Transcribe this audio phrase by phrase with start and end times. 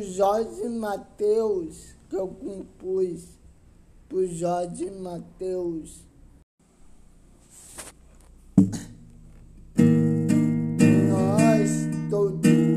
[0.00, 3.38] do Jorge Mateus que eu compus
[4.08, 6.00] pro Jorge Mateus.
[11.08, 11.70] Nós
[12.10, 12.69] todos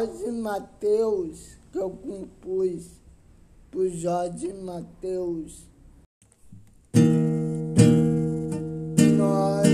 [0.00, 2.86] Jorge Mateus, que eu compus
[3.70, 5.66] pro Jorge Mateus.
[9.18, 9.69] Nós